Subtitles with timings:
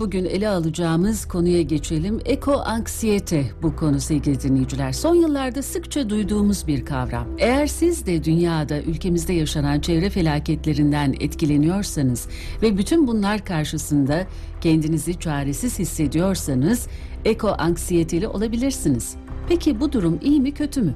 [0.00, 2.20] Bugün ele alacağımız konuya geçelim.
[2.24, 4.92] Eko anksiyete bu konu sevgili dinleyiciler.
[4.92, 7.26] Son yıllarda sıkça duyduğumuz bir kavram.
[7.38, 12.28] Eğer siz de dünyada, ülkemizde yaşanan çevre felaketlerinden etkileniyorsanız
[12.62, 14.26] ve bütün bunlar karşısında
[14.60, 16.86] kendinizi çaresiz hissediyorsanız
[17.24, 19.16] eko anksiyeteli olabilirsiniz.
[19.48, 20.94] Peki bu durum iyi mi kötü mü?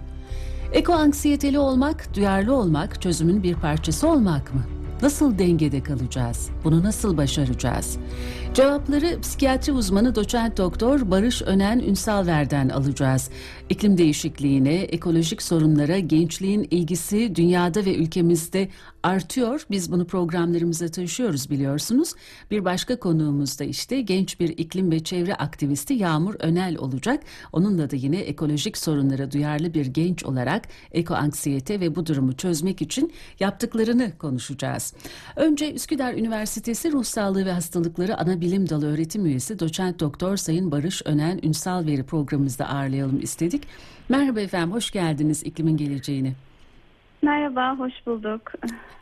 [0.73, 4.63] Eko anksiyeteli olmak, duyarlı olmak, çözümün bir parçası olmak mı?
[5.03, 6.51] Nasıl dengede kalacağız?
[6.65, 7.99] Bunu nasıl başaracağız?
[8.55, 13.31] Cevapları psikiyatri uzmanı doçent doktor Barış Önen Ünsalver'den alacağız.
[13.69, 18.69] İklim değişikliğine, ekolojik sorunlara gençliğin ilgisi dünyada ve ülkemizde
[19.03, 19.67] artıyor.
[19.71, 22.15] Biz bunu programlarımıza taşıyoruz biliyorsunuz.
[22.51, 27.23] Bir başka konuğumuz da işte genç bir iklim ve çevre aktivisti Yağmur Önel olacak.
[27.53, 32.83] Onunla da yine ekolojik sorunlara duyarlı bir genç olarak eko anksiyete ve bu durumu çözmek
[32.83, 34.95] için yaptıklarını konuşacağız.
[35.37, 40.71] Önce Üsküdar Üniversitesi Ruh Sağlığı ve Hastalıkları Ana Bilim Dalı öğretim üyesi doçent doktor Sayın
[40.71, 43.63] Barış Önen Ünsal Veri programımızda ağırlayalım istedik.
[44.09, 46.33] Merhaba efendim, hoş geldiniz iklimin geleceğini.
[47.23, 48.53] Merhaba, hoş bulduk.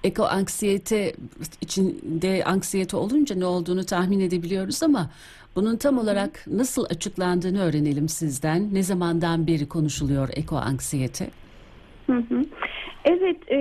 [0.05, 1.15] Eko anksiyete
[1.61, 5.11] içinde anksiyete olunca ne olduğunu tahmin edebiliyoruz ama
[5.57, 8.75] bunun tam olarak nasıl açıklandığını öğrenelim sizden.
[8.75, 11.31] Ne zamandan beri konuşuluyor eko anksiyete?
[12.07, 12.45] Hı hı.
[13.05, 13.59] Evet, e,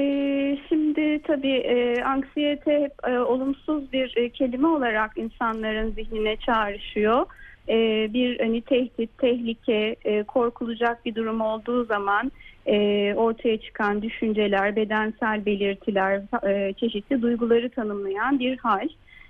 [0.69, 7.25] şimdi tabii e, anksiyete hep e, olumsuz bir e, kelime olarak insanların zihnine çağrışıyor.
[7.69, 12.31] E, bir hani tehdit, tehlike, e, korkulacak bir durum olduğu zaman
[12.65, 18.87] e, ortaya çıkan düşünceler, bedensel belirtiler, e, çeşitli duyguları tanımlayan bir hal.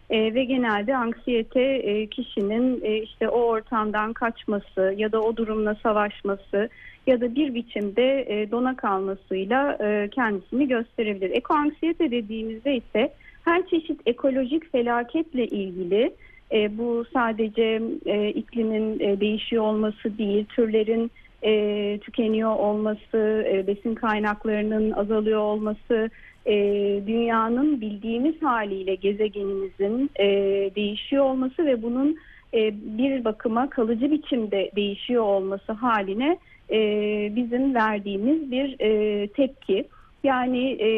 [0.09, 5.75] E, ve genelde anksiyete e, kişinin e, işte o ortamdan kaçması ya da o durumla
[5.75, 6.69] savaşması
[7.08, 11.30] ya da bir biçimde e, dona kalmasıyla e, kendisini gösterebilir.
[11.30, 13.13] Ekoanksiyete dediğimizde ise
[13.45, 16.13] her çeşit ekolojik felaketle ilgili
[16.52, 21.11] e, bu sadece e, iklimin e, değişiyor olması değil, türlerin
[21.43, 26.09] e, tükeniyor olması, e, besin kaynaklarının azalıyor olması,
[26.45, 26.53] e,
[27.07, 30.25] dünyanın bildiğimiz haliyle gezegenimizin e,
[30.75, 32.17] değişiyor olması ve bunun
[32.53, 36.38] e, bir bakıma kalıcı biçimde değişiyor olması haline
[36.72, 36.79] e,
[37.35, 39.88] bizim verdiğimiz bir e, tepki.
[40.23, 40.89] Yani e,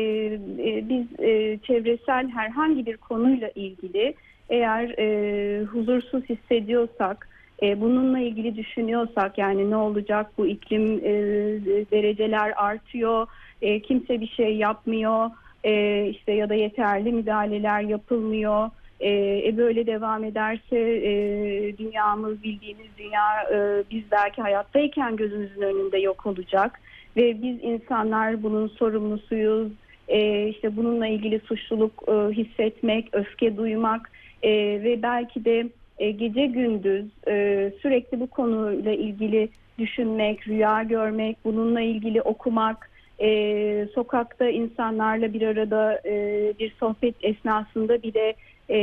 [0.59, 4.13] e, biz e, çevresel herhangi bir konuyla ilgili
[4.49, 7.29] eğer e, huzursuz hissediyorsak,
[7.61, 11.11] e, bununla ilgili düşünüyorsak yani ne olacak bu iklim e,
[11.91, 13.27] dereceler artıyor,
[13.61, 15.29] e, kimse bir şey yapmıyor,
[16.09, 18.69] işte ya da yeterli müdahaleler yapılmıyor.
[19.01, 26.25] E, böyle devam ederse e, dünyamız bildiğimiz dünya e, biz belki hayattayken gözümüzün önünde yok
[26.25, 26.79] olacak
[27.17, 29.71] ve biz insanlar bunun sorumlusuyuz.
[30.07, 34.11] E, işte bununla ilgili suçluluk e, hissetmek, öfke duymak
[34.43, 34.51] e,
[34.83, 35.67] ve belki de
[35.99, 39.49] e, gece gündüz e, sürekli bu konuyla ilgili
[39.79, 42.89] düşünmek, rüya görmek, bununla ilgili okumak,
[43.19, 46.01] e, sokakta insanlarla bir arada
[46.59, 48.35] bir sohbet esnasında bile
[48.69, 48.77] e,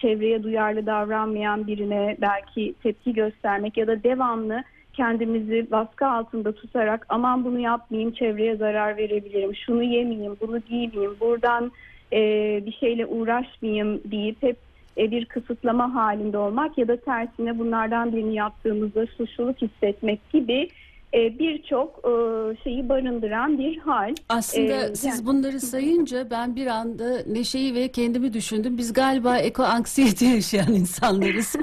[0.00, 4.62] çevreye duyarlı davranmayan birine belki tepki göstermek ya da devamlı
[4.92, 11.72] kendimizi baskı altında tutarak aman bunu yapmayayım çevreye zarar verebilirim, şunu yemeyeyim, bunu giymeyeyim, buradan
[12.12, 12.20] e,
[12.66, 14.56] bir şeyle uğraşmayayım deyip hep
[15.10, 20.68] bir kısıtlama halinde olmak ya da tersine bunlardan birini yaptığımızda suçluluk hissetmek gibi
[21.14, 22.12] e, birçok e,
[22.64, 24.14] şeyi barındıran bir hal.
[24.28, 25.26] Aslında ee, siz yani...
[25.26, 28.78] bunları sayınca ben bir anda Neşe'yi ve kendimi düşündüm.
[28.78, 31.56] Biz galiba eko anksiyete yaşayan insanlarız.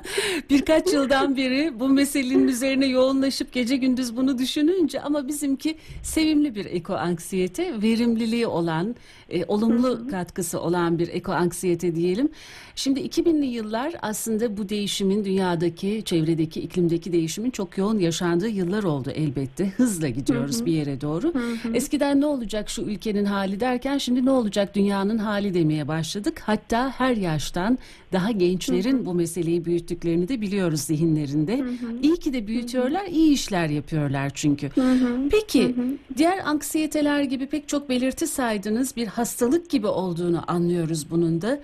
[0.50, 6.66] Birkaç yıldan beri bu meselenin üzerine yoğunlaşıp gece gündüz bunu düşününce ama bizimki sevimli bir
[6.66, 8.96] eko anksiyete, verimliliği olan,
[9.28, 12.28] e, olumlu katkısı olan bir eko anksiyete diyelim.
[12.74, 18.93] Şimdi 2000'li yıllar aslında bu değişimin dünyadaki, çevredeki, iklimdeki değişimin çok yoğun yaşandığı yıllar oldu
[19.10, 19.70] elbette.
[19.76, 20.66] Hızla gidiyoruz hı hı.
[20.66, 21.34] bir yere doğru.
[21.34, 21.74] Hı hı.
[21.74, 26.42] Eskiden ne olacak şu ülkenin hali derken şimdi ne olacak dünyanın hali demeye başladık.
[26.44, 27.78] Hatta her yaştan
[28.12, 29.06] daha gençlerin hı hı.
[29.06, 31.58] bu meseleyi büyüttüklerini de biliyoruz zihinlerinde.
[31.58, 31.98] Hı hı.
[32.02, 33.10] İyi ki de büyütüyorlar, hı hı.
[33.10, 34.70] iyi işler yapıyorlar çünkü.
[34.74, 35.28] Hı hı.
[35.30, 35.86] Peki hı hı.
[36.16, 38.96] diğer anksiyeteler gibi pek çok belirti saydınız.
[38.96, 41.60] Bir hastalık gibi olduğunu anlıyoruz bunun da.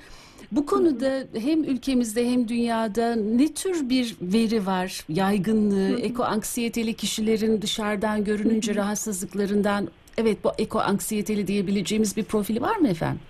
[0.53, 1.11] Bu konuda
[1.41, 5.05] hem ülkemizde hem dünyada ne tür bir veri var?
[5.09, 9.89] Yaygınlığı, eko anksiyeteli kişilerin dışarıdan görününce rahatsızlıklarından
[10.19, 13.21] evet bu eko anksiyeteli diyebileceğimiz bir profili var mı efendim?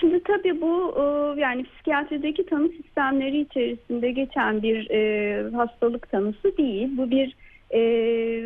[0.00, 6.88] Şimdi tabii bu e, yani psikiyatrideki tanı sistemleri içerisinde geçen bir e, hastalık tanısı değil.
[6.96, 7.36] Bu bir
[7.74, 7.80] e,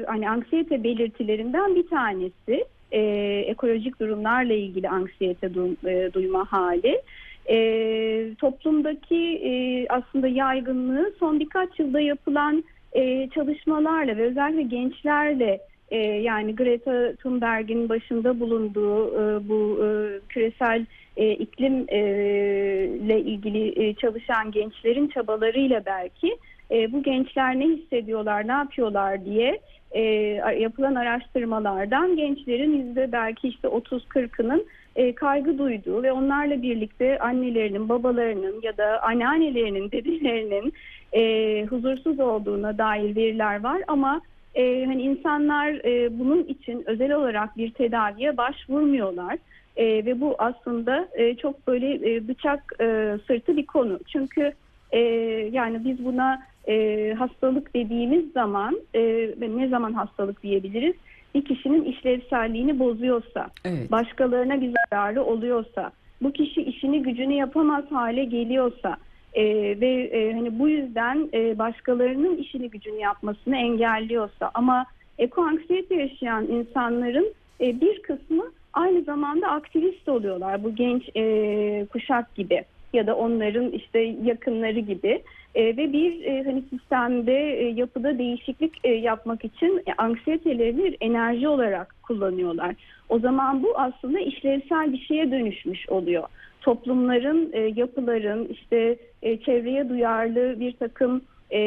[0.06, 2.64] hani anksiyete belirtilerinden bir tanesi.
[3.50, 5.54] ekolojik durumlarla ilgili anksiyete
[6.12, 7.00] duyma hali.
[7.48, 15.60] E, toplumdaki e, aslında yaygınlığı son birkaç yılda yapılan e, çalışmalarla ve özellikle gençlerle
[15.90, 19.88] e, yani Greta Thunberg'in başında bulunduğu e, bu e,
[20.28, 22.00] küresel e, iklim e,
[23.20, 26.36] ilgili e, çalışan gençlerin çabalarıyla belki
[26.70, 29.60] e, bu gençler ne hissediyorlar, ne yapıyorlar diye
[29.90, 30.00] e,
[30.58, 34.66] yapılan araştırmalardan gençlerin yüzde belki işte 30-40'ının
[34.96, 40.72] e, kaygı duyduğu ve onlarla birlikte annelerinin, babalarının ya da anneannelerinin, dedelerinin
[41.12, 44.20] e, huzursuz olduğuna dair veriler var ama
[44.54, 49.38] e, hani insanlar e, bunun için özel olarak bir tedaviye başvurmuyorlar.
[49.76, 52.84] E, ve bu aslında e, çok böyle e, bıçak e,
[53.26, 53.98] sırtı bir konu.
[54.06, 54.52] Çünkü
[54.90, 54.98] e,
[55.52, 59.00] yani biz buna e, hastalık dediğimiz zaman e,
[59.56, 60.94] ne zaman hastalık diyebiliriz?
[61.34, 63.90] Bir kişinin işlevselliğini bozuyorsa, evet.
[63.90, 65.92] başkalarına bir zararı oluyorsa,
[66.22, 68.96] bu kişi işini gücünü yapamaz hale geliyorsa
[69.34, 69.44] e,
[69.80, 74.86] ve e, hani bu yüzden e, başkalarının işini gücünü yapmasını engelliyorsa ama
[75.18, 82.64] ekoanksiyete yaşayan insanların e, bir kısmı aynı zamanda aktivist oluyorlar bu genç e, kuşak gibi
[82.96, 85.22] ya da onların işte yakınları gibi
[85.54, 91.48] e, ve bir e, hani sistemde e, yapıda değişiklik e, yapmak için e, anksiyetelerini enerji
[91.48, 92.74] olarak kullanıyorlar.
[93.08, 96.24] O zaman bu aslında işlevsel bir şeye dönüşmüş oluyor.
[96.60, 101.60] Toplumların, e, yapıların, işte e, çevreye duyarlı bir takım e,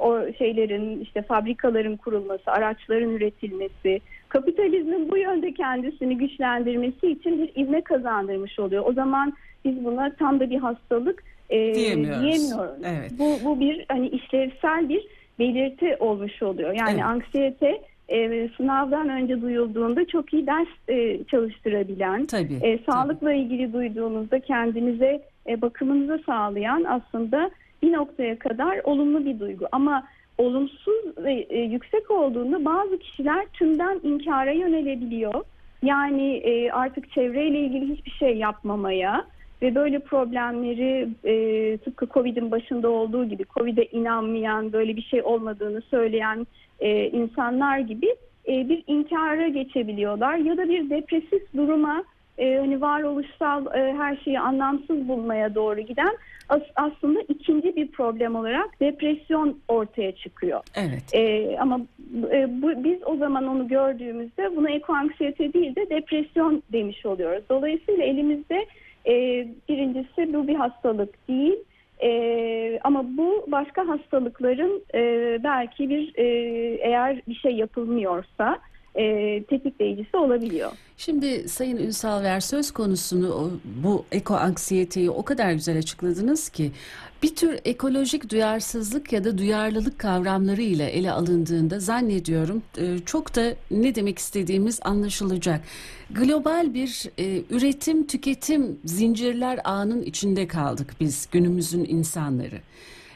[0.00, 7.80] o şeylerin işte fabrikaların kurulması, araçların üretilmesi, kapitalizmin bu yönde kendisini güçlendirmesi için bir ivme
[7.80, 8.82] kazandırmış oluyor.
[8.86, 9.32] O zaman
[9.64, 12.22] biz buna tam da bir hastalık e, diyemiyoruz.
[12.22, 12.82] diyemiyoruz.
[12.84, 13.12] Evet.
[13.18, 15.06] Bu, bu bir hani işlevsel bir
[15.38, 16.72] belirti olmuş oluyor.
[16.72, 17.04] Yani evet.
[17.04, 23.38] anksiyete e, sınavdan önce duyulduğunda çok iyi ders e, çalıştırabilen, tabii, e, sağlıkla tabii.
[23.38, 27.50] ilgili duyduğunuzda kendinize e, bakımınızı sağlayan aslında
[27.82, 29.66] bir noktaya kadar olumlu bir duygu.
[29.72, 30.04] Ama
[30.38, 35.44] olumsuz ve e, yüksek olduğunda bazı kişiler tümden inkara yönelebiliyor.
[35.82, 39.24] Yani e, artık çevreyle ilgili hiçbir şey yapmamaya
[39.62, 45.82] ve böyle problemleri e, tıpkı Covid'in başında olduğu gibi Covid'e inanmayan, böyle bir şey olmadığını
[45.82, 46.46] söyleyen
[46.80, 48.16] e, insanlar gibi
[48.48, 52.04] e, bir inkara geçebiliyorlar ya da bir depresif duruma
[52.38, 56.16] e, hani varoluşsal e, her şeyi anlamsız bulmaya doğru giden
[56.48, 60.60] as, aslında ikinci bir problem olarak depresyon ortaya çıkıyor.
[60.74, 61.14] Evet.
[61.14, 61.80] E, ama
[62.32, 67.44] e, bu, biz o zaman onu gördüğümüzde buna ekoanksiyete değil de depresyon demiş oluyoruz.
[67.48, 68.66] Dolayısıyla elimizde
[69.06, 69.12] e,
[69.68, 71.58] birincisi bu bir hastalık değil.
[72.04, 75.00] Ee, ama bu başka hastalıkların e,
[75.44, 76.24] belki bir e,
[76.82, 78.58] eğer bir şey yapılmıyorsa
[78.94, 79.04] e,
[79.42, 80.70] tetikleyicisi olabiliyor.
[80.96, 83.50] Şimdi Sayın Ünsalver söz konusunu
[83.84, 86.70] bu eko anksiyeteyi o kadar güzel açıkladınız ki
[87.22, 93.54] bir tür ekolojik duyarsızlık ya da duyarlılık kavramları ile ele alındığında zannediyorum e, çok da
[93.70, 95.60] ne demek istediğimiz anlaşılacak.
[96.10, 102.60] Global bir e, üretim tüketim zincirler ağının içinde kaldık biz günümüzün insanları.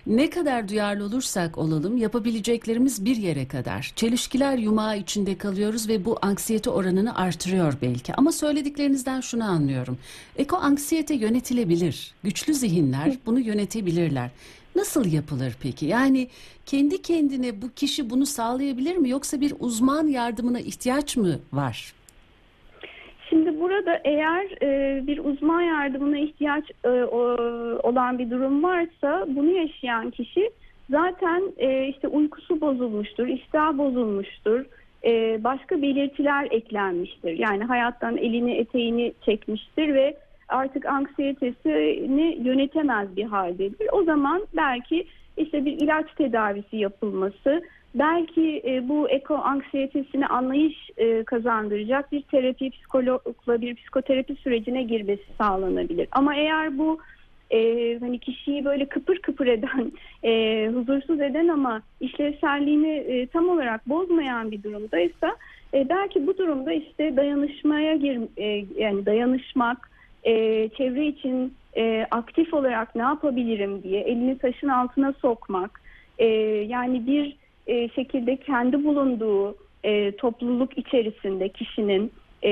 [0.06, 3.92] Ne kadar duyarlı olursak olalım yapabileceklerimiz bir yere kadar.
[3.96, 8.14] Çelişkiler yumağı içinde kalıyoruz ve bu anksiyete oranını artırıyor belki.
[8.14, 9.98] Ama söylediklerinizden şunu anlıyorum.
[10.36, 12.14] Eko anksiyete yönetilebilir.
[12.22, 14.30] Güçlü zihinler bunu yönetebilirler.
[14.76, 15.86] Nasıl yapılır peki?
[15.86, 16.28] Yani
[16.66, 21.92] kendi kendine bu kişi bunu sağlayabilir mi yoksa bir uzman yardımına ihtiyaç mı var?
[23.36, 27.18] Şimdi burada eğer e, bir uzman yardımına ihtiyaç e, o,
[27.82, 30.50] olan bir durum varsa bunu yaşayan kişi
[30.90, 34.64] zaten e, işte uykusu bozulmuştur, iştah bozulmuştur,
[35.04, 37.38] e, başka belirtiler eklenmiştir.
[37.38, 40.16] Yani hayattan elini eteğini çekmiştir ve
[40.48, 43.88] artık anksiyetesini yönetemez bir haldedir.
[43.92, 47.62] O zaman belki işte bir ilaç tedavisi yapılması,
[47.98, 55.24] belki e, bu eko anksiyetesini anlayış e, kazandıracak bir terapi, psikologla bir psikoterapi sürecine girmesi
[55.38, 56.08] sağlanabilir.
[56.12, 56.98] Ama eğer bu
[57.50, 59.92] e, hani kişiyi böyle kıpır kıpır eden,
[60.24, 65.36] e, huzursuz eden ama işlevselliğini e, tam olarak bozmayan bir durumdaysa
[65.74, 69.90] e, belki bu durumda işte dayanışmaya gir, e, yani dayanışmak,
[70.24, 75.80] e, çevre için e, aktif olarak ne yapabilirim diye elini taşın altına sokmak,
[76.18, 76.26] e,
[76.68, 77.36] yani bir
[77.66, 82.50] e, şekilde kendi bulunduğu e, topluluk içerisinde kişinin e,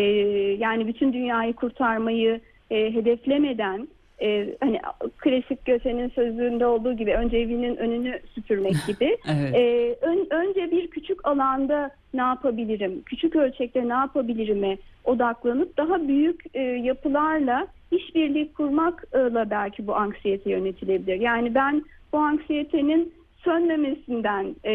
[0.59, 2.41] yani bütün dünyayı kurtarmayı
[2.71, 3.89] e, hedeflemeden
[4.23, 4.81] e, hani
[5.19, 9.17] klasik Göte'nin sözünde olduğu gibi önce evinin önünü süpürmek gibi.
[9.29, 9.55] Evet.
[9.55, 16.45] E, ön- önce bir küçük alanda ne yapabilirim, küçük ölçekte ne yapabilirime odaklanıp daha büyük
[16.55, 21.21] e, yapılarla işbirliği kurmakla belki bu anksiyete yönetilebilir.
[21.21, 23.13] Yani ben bu anksiyetenin
[23.45, 24.73] sönmemesinden e,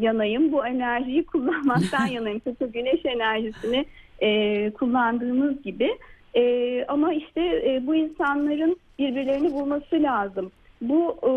[0.00, 0.52] yanayım.
[0.52, 2.38] Bu enerjiyi kullanmaktan yanayım.
[2.38, 3.84] Tıpkı güneş enerjisini
[4.22, 5.90] e, kullandığımız gibi.
[6.34, 10.50] E, ama işte e, bu insanların birbirlerini bulması lazım.
[10.80, 11.30] Bu e,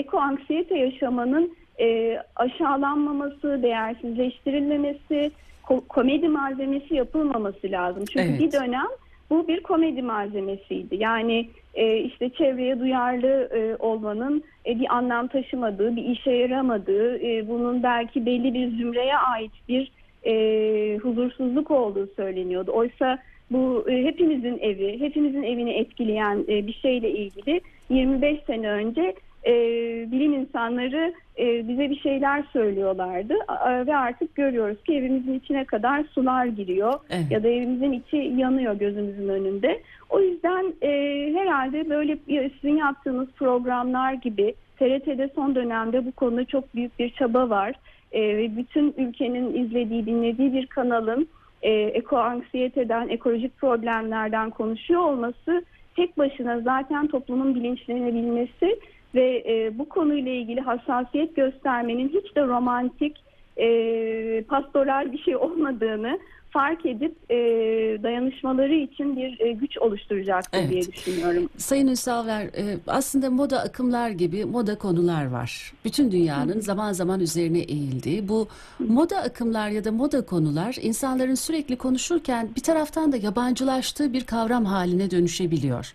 [0.00, 5.30] eko anksiyete yaşamanın e, aşağılanmaması, değersizleştirilmemesi,
[5.68, 8.04] ko- komedi malzemesi yapılmaması lazım.
[8.04, 8.40] Çünkü Evet.
[8.40, 8.86] bir dönem
[9.32, 10.96] bu bir komedi malzemesiydi.
[10.96, 17.48] Yani e, işte çevreye duyarlı e, olmanın e, bir anlam taşımadığı, bir işe yaramadığı, e,
[17.48, 19.92] bunun belki belli bir zümreye ait bir
[20.26, 20.34] e,
[20.98, 22.72] huzursuzluk olduğu söyleniyordu.
[22.72, 23.18] Oysa
[23.50, 27.60] bu e, hepimizin evi, hepimizin evini etkileyen e, bir şeyle ilgili
[27.90, 29.14] 25 sene önce
[29.46, 29.52] e,
[30.12, 36.04] bilim insanları e, bize bir şeyler söylüyorlardı A- ve artık görüyoruz ki evimizin içine kadar
[36.04, 37.30] sular giriyor Evet.
[37.30, 39.80] ya da evimizin içi yanıyor gözümüzün önünde.
[40.10, 40.90] O yüzden e,
[41.34, 42.16] herhalde böyle
[42.60, 47.74] sizin yaptığınız programlar gibi TRT'de son dönemde bu konuda çok büyük bir çaba var
[48.12, 51.28] E, ve bütün ülkenin izlediği, dinlediği bir kanalın
[51.62, 55.64] e, eko anksiyeteden, ekolojik problemlerden konuşuyor olması
[55.96, 58.78] tek başına zaten toplumun bilinçlenebilmesi
[59.14, 63.16] ve e, bu konuyla ilgili hassasiyet göstermenin hiç de romantik,
[63.56, 63.66] e,
[64.42, 66.18] pastoral bir şey olmadığını
[66.52, 67.36] fark edip e,
[68.02, 70.70] dayanışmaları için bir e, güç oluşturacaktır Evet.
[70.70, 71.48] diye düşünüyorum.
[71.56, 75.72] Sayın Ünsalver, e, aslında moda akımlar gibi moda konular var.
[75.84, 81.76] Bütün dünyanın zaman zaman üzerine eğildiği bu moda akımlar ya da moda konular insanların sürekli
[81.76, 85.92] konuşurken bir taraftan da yabancılaştığı bir kavram haline dönüşebiliyor.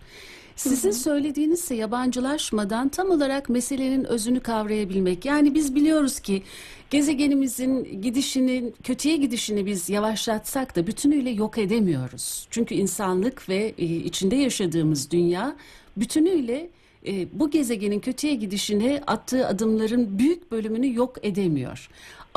[0.58, 5.24] Sizin söylediğiniz ise yabancılaşmadan tam olarak meselenin özünü kavrayabilmek.
[5.24, 6.42] Yani biz biliyoruz ki
[6.90, 12.46] gezegenimizin gidişinin, kötüye gidişini biz yavaşlatsak da bütünüyle yok edemiyoruz.
[12.50, 15.56] Çünkü insanlık ve e, içinde yaşadığımız dünya
[15.96, 16.70] bütünüyle
[17.06, 21.88] e, bu gezegenin kötüye gidişine attığı adımların büyük bölümünü yok edemiyor.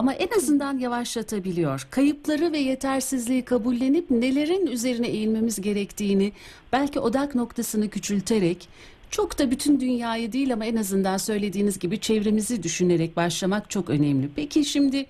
[0.01, 1.87] Ama en azından yavaşlatabiliyor.
[1.89, 6.31] Kayıpları ve yetersizliği kabullenip nelerin üzerine eğilmemiz gerektiğini
[6.71, 8.69] belki odak noktasını küçülterek
[9.09, 14.29] çok da bütün dünyayı değil ama en azından söylediğiniz gibi çevremizi düşünerek başlamak çok önemli.
[14.35, 15.05] Peki şimdi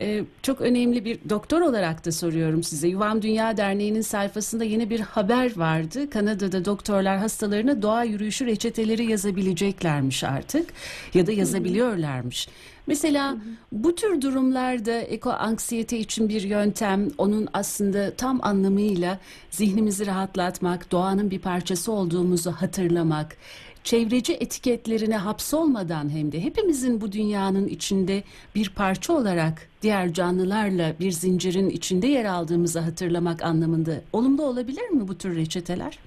[0.00, 2.88] e, çok önemli bir doktor olarak da soruyorum size.
[2.88, 6.10] Yuvam Dünya Derneği'nin sayfasında yeni bir haber vardı.
[6.10, 10.66] Kanada'da doktorlar hastalarına doğa yürüyüşü reçeteleri yazabileceklermiş artık
[11.14, 12.48] ya da yazabiliyorlarmış.
[12.86, 13.36] Mesela
[13.72, 19.18] bu tür durumlarda eko anksiyete için bir yöntem onun aslında tam anlamıyla
[19.50, 23.36] zihnimizi rahatlatmak, doğanın bir parçası olduğumuzu hatırlamak,
[23.84, 28.22] çevreci etiketlerine hapsolmadan hem de hepimizin bu dünyanın içinde
[28.54, 35.08] bir parça olarak diğer canlılarla bir zincirin içinde yer aldığımızı hatırlamak anlamında olumlu olabilir mi
[35.08, 35.98] bu tür reçeteler?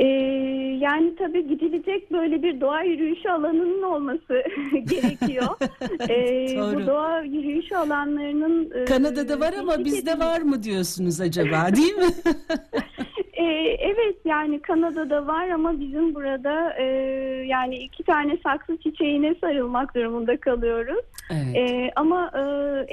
[0.00, 0.04] Ee,
[0.80, 4.42] yani tabii gidilecek böyle bir doğa yürüyüşü alanının olması
[4.90, 5.46] gerekiyor.
[6.08, 6.76] Ee, Doğru.
[6.76, 12.04] bu doğa yürüyüşü alanlarının e, Kanada'da var ama bizde var mı diyorsunuz acaba değil mi?
[13.40, 16.84] Ee, evet yani Kanada'da var ama bizim burada e,
[17.46, 21.04] yani iki tane saksı çiçeğine sarılmak durumunda kalıyoruz.
[21.30, 21.56] evet.
[21.56, 22.40] Ee, ama e,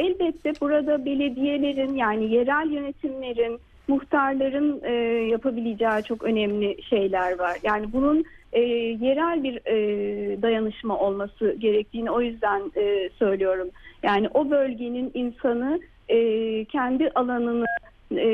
[0.01, 4.91] elbette burada belediyelerin yani yerel yönetimlerin, muhtarların e,
[5.31, 7.57] yapabileceği çok önemli şeyler var.
[7.63, 13.69] Yani bunun e, yerel bir e, dayanışma olması gerektiğini o yüzden e, söylüyorum.
[14.03, 17.65] Yani o bölgenin insanı e, kendi alanını
[18.15, 18.29] e,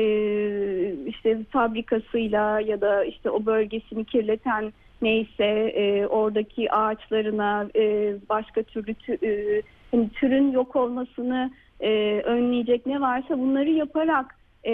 [1.06, 8.92] işte fabrikasıyla ya da işte o bölgesini kirleten neyse e, oradaki ağaçlarına e, başka türlü
[8.92, 11.50] tü- e, hani türün yok olmasını
[11.80, 14.72] e, önleyecek ne varsa bunları yaparak e,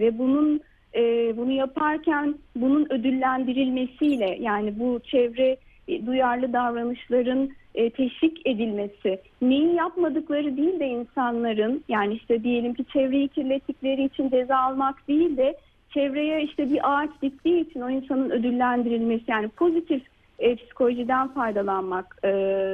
[0.00, 0.60] ve bunun
[0.94, 1.00] e,
[1.36, 5.56] bunu yaparken bunun ödüllendirilmesiyle yani bu çevre
[5.88, 13.28] duyarlı davranışların e, teşvik edilmesi, neyi yapmadıkları değil de insanların yani işte diyelim ki çevreyi
[13.28, 15.56] kirlettikleri için ceza almak değil de
[15.94, 20.02] çevreye işte bir ağaç diktiği için o insanın ödüllendirilmesi yani pozitif
[20.38, 22.28] e, psikolojiden faydalanmak e,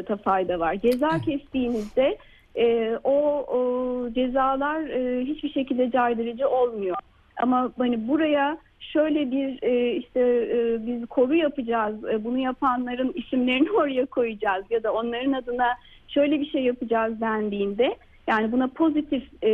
[0.08, 0.74] da fayda var.
[0.74, 2.18] Ceza kestiğinizde
[2.56, 6.96] e, o, o cezalar e, hiçbir şekilde caydırıcı olmuyor.
[7.42, 13.70] Ama hani buraya şöyle bir e, işte e, biz koru yapacağız, e, bunu yapanların isimlerini
[13.80, 15.68] oraya koyacağız ya da onların adına
[16.08, 19.48] şöyle bir şey yapacağız dendiğinde yani buna pozitif e,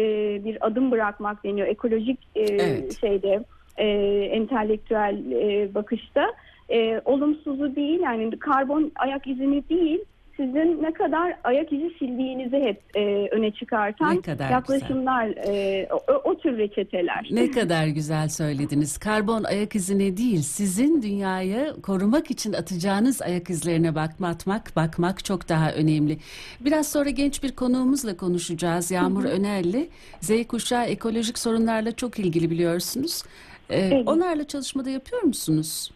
[0.44, 3.00] bir adım bırakmak deniyor ekolojik e, Evet.
[3.00, 3.44] şeyde
[3.76, 3.86] e,
[4.32, 6.32] entelektüel e, bakışta.
[6.70, 10.00] E, olumsuzu değil yani karbon ayak izini değil
[10.36, 16.12] sizin ne kadar ayak izi sildiğinizi hep e, öne çıkartan Ne kadar yaklaşımlar, e, o,
[16.30, 17.28] o tür reçeteler.
[17.30, 18.98] Ne kadar güzel söylediniz.
[18.98, 25.72] Karbon ayak izine değil, sizin dünyayı korumak için atacağınız ayak izlerine bakmak, bakmak çok daha
[25.72, 26.18] önemli.
[26.60, 28.90] Biraz sonra genç bir konuğumuzla konuşacağız.
[28.90, 29.88] Yağmur Önerli.
[30.20, 33.22] Z kuşağı ekolojik sorunlarla çok ilgili biliyorsunuz.
[33.70, 34.08] Ee, Evet.
[34.08, 35.90] Onlarla çalışmada yapıyor musunuz?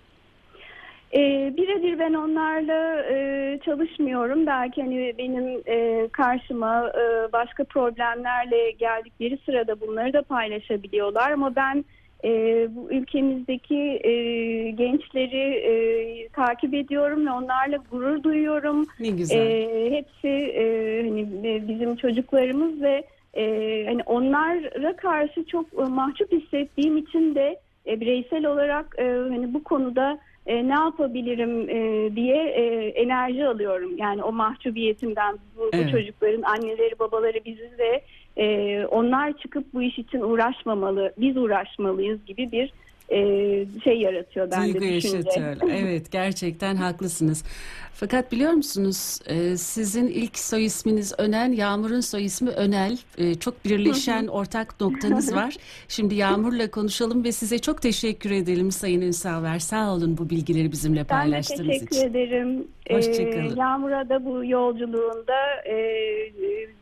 [1.14, 4.46] E, birebir ben onlarla e, çalışmıyorum.
[4.46, 11.30] Belki hani benim e, karşıma e, başka problemlerle geldikleri sırada bunları da paylaşabiliyorlar.
[11.30, 11.84] Ama ben
[12.24, 12.30] e,
[12.74, 14.12] bu ülkemizdeki e,
[14.70, 15.72] gençleri e,
[16.28, 18.86] takip ediyorum ve onlarla gurur duyuyorum.
[19.00, 19.38] Ne güzel.
[19.38, 26.32] E, hepsi e, hani e, bizim çocuklarımız ve e, hani onlara karşı çok e, mahcup
[26.32, 32.36] hissettiğim için de e, bireysel olarak e, hani bu konuda e, ne yapabilirim e, diye
[32.36, 33.96] e, enerji alıyorum.
[33.96, 35.90] Yani o mahcubiyetimden bu, bu Evet.
[35.90, 38.02] çocukların anneleri babaları biziz de
[38.36, 42.72] e, onlar çıkıp bu iş için uğraşmamalı, biz uğraşmalıyız gibi bir
[43.10, 43.16] e,
[43.84, 45.16] şey yaratıyor bende Duygu düşünce.
[45.16, 45.56] yaşatıyor.
[45.70, 47.44] Evet gerçekten haklısınız.
[47.94, 52.98] Fakat biliyor musunuz e, sizin ilk soy isminiz Önen, Yağmur'un soy ismi Önel.
[53.18, 55.56] E, Çok birleşen ortak noktanız var.
[55.88, 59.58] Şimdi Yağmur'la konuşalım ve size çok teşekkür edelim Sayın Ünsalver.
[59.58, 62.08] Sağ olun bu bilgileri bizimle Ben de paylaştığınız teşekkür için.
[62.10, 62.68] ederim.
[62.96, 63.56] Hoşçakalın.
[63.56, 65.76] Ee, Yağmur'a da bu yolculuğunda e,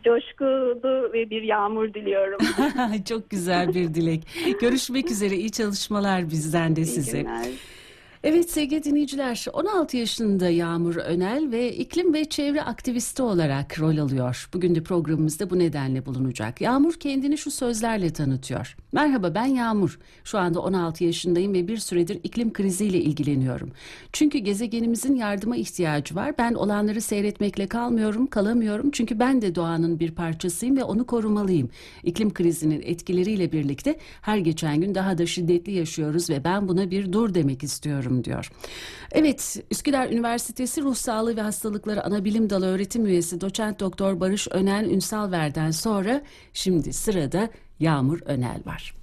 [0.04, 2.38] coşkulu ve bir yağmur diliyorum.
[3.08, 4.22] çok güzel bir dilek.
[4.60, 5.34] Görüşmek üzere.
[5.36, 7.20] İyi çalışmalar bizden de İyi size.
[7.20, 7.46] günler.
[8.28, 14.48] Evet sevgili dinleyiciler 16 yaşında Yağmur Önel ve iklim ve çevre aktivisti olarak rol alıyor.
[14.54, 16.60] Bugün de programımızda bu nedenle bulunacak.
[16.60, 18.76] Yağmur kendini şu sözlerle tanıtıyor.
[18.92, 19.98] Merhaba ben Yağmur.
[20.24, 23.70] Şu anda 16 yaşındayım ve bir süredir iklim kriziyle ilgileniyorum.
[24.12, 26.38] Çünkü gezegenimizin yardıma ihtiyacı var.
[26.38, 28.90] Ben olanları seyretmekle kalmıyorum, kalamıyorum.
[28.90, 31.70] Çünkü ben de doğanın bir parçasıyım ve onu korumalıyım.
[32.02, 37.12] İklim krizinin etkileriyle birlikte her geçen gün daha da şiddetli yaşıyoruz ve ben buna bir
[37.12, 38.50] dur demek istiyorum diyor.
[39.12, 44.84] Evet, Üsküdar Üniversitesi Ruh Sağlığı ve Hastalıkları Anabilim Dalı öğretim üyesi doçent doktor Barış Önen
[44.84, 47.48] Ünsalver'den sonra şimdi sırada
[47.80, 48.94] Yağmur Önel var.